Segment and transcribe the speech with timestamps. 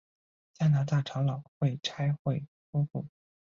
[0.55, 3.05] 加拿大长老会差会夫妇。